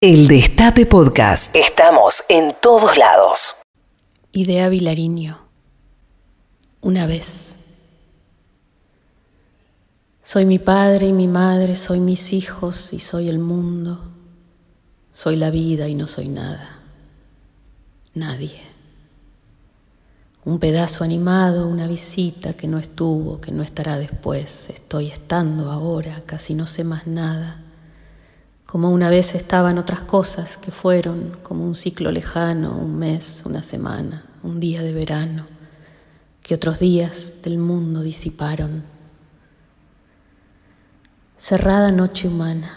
[0.00, 1.56] El Destape Podcast.
[1.56, 3.56] Estamos en todos lados.
[4.30, 5.40] Idea Vilariño.
[6.80, 7.56] Una vez.
[10.22, 14.12] Soy mi padre y mi madre, soy mis hijos y soy el mundo.
[15.12, 16.78] Soy la vida y no soy nada.
[18.14, 18.60] Nadie.
[20.44, 24.70] Un pedazo animado, una visita que no estuvo, que no estará después.
[24.70, 27.64] Estoy estando ahora, casi no sé más nada
[28.68, 33.62] como una vez estaban otras cosas que fueron como un ciclo lejano, un mes, una
[33.62, 35.46] semana, un día de verano,
[36.42, 38.84] que otros días del mundo disiparon.
[41.38, 42.76] Cerrada noche humana.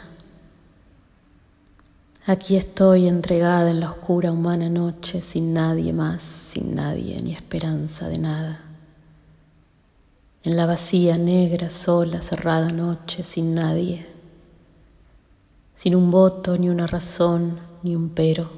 [2.25, 8.07] Aquí estoy entregada en la oscura humana noche, sin nadie más, sin nadie, ni esperanza
[8.07, 8.61] de nada.
[10.43, 14.10] En la vacía, negra, sola, cerrada noche, sin nadie
[15.81, 18.51] sin un voto, ni una razón, ni un pero.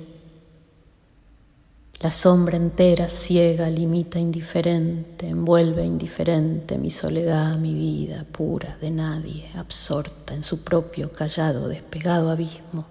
[2.02, 9.50] La sombra entera, ciega, limita indiferente, envuelve indiferente mi soledad, mi vida pura de nadie,
[9.56, 12.88] absorta en su propio callado, despegado abismo.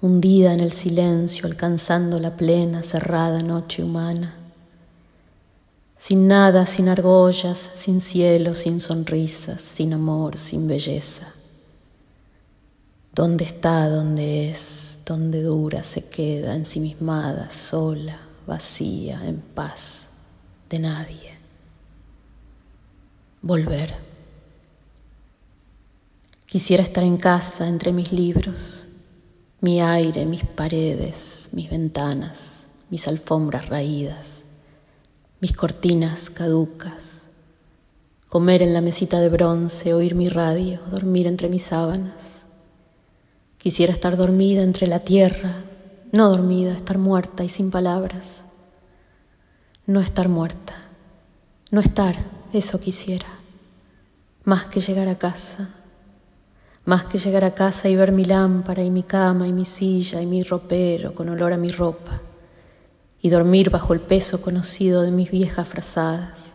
[0.00, 4.36] Hundida en el silencio, alcanzando la plena, cerrada noche humana.
[5.98, 11.34] Sin nada, sin argollas, sin cielo, sin sonrisas, sin amor, sin belleza
[13.20, 13.86] ¿Dónde está?
[13.90, 15.00] ¿Dónde es?
[15.04, 15.82] ¿Dónde dura?
[15.82, 20.08] Se queda ensimismada, sola, vacía, en paz,
[20.70, 21.34] de nadie.
[23.42, 23.94] Volver.
[26.46, 28.86] Quisiera estar en casa entre mis libros,
[29.60, 34.44] mi aire, mis paredes, mis ventanas, mis alfombras raídas,
[35.42, 37.28] mis cortinas caducas,
[38.30, 42.39] comer en la mesita de bronce, oír mi radio, dormir entre mis sábanas
[43.60, 45.64] Quisiera estar dormida entre la tierra,
[46.12, 48.46] no dormida, estar muerta y sin palabras.
[49.84, 50.88] No estar muerta,
[51.70, 52.16] no estar,
[52.54, 53.26] eso quisiera.
[54.44, 55.68] Más que llegar a casa,
[56.86, 60.22] más que llegar a casa y ver mi lámpara y mi cama y mi silla
[60.22, 62.22] y mi ropero con olor a mi ropa
[63.20, 66.54] y dormir bajo el peso conocido de mis viejas frazadas.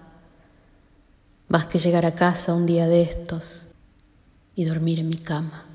[1.49, 3.67] Más que llegar a casa un día de estos
[4.55, 5.74] y dormir en mi cama.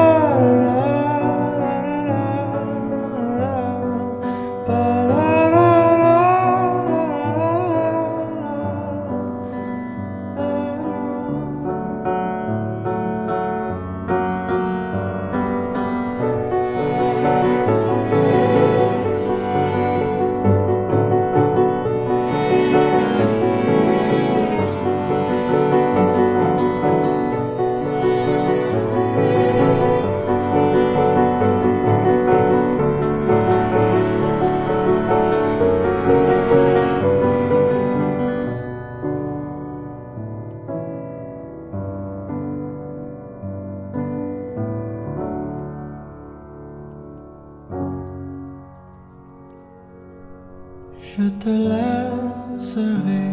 [51.17, 53.25] Je te laisserai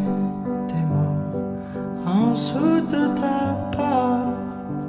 [0.66, 1.46] des mots
[2.04, 4.82] en dessous de ta porte,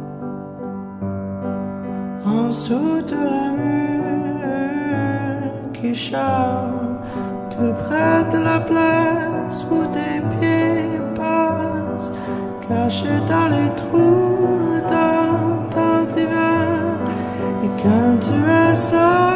[2.25, 4.41] en dessous de la mur
[5.73, 7.03] qui chante
[7.51, 12.11] tout près de la place où tes pieds passent,
[12.67, 16.97] cachés dans les trous dans ton divan.
[17.63, 19.29] Et quand tu es seul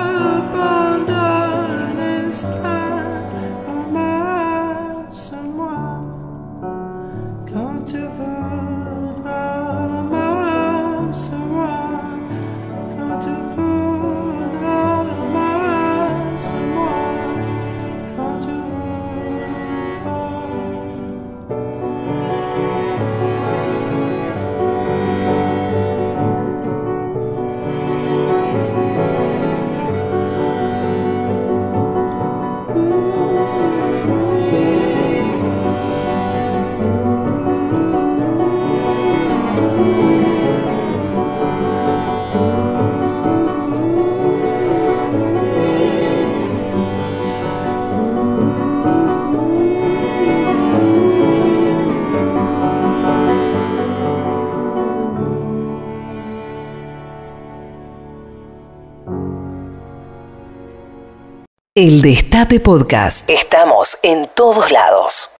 [61.75, 63.27] El Destape Podcast.
[63.27, 65.31] Estamos en todos lados.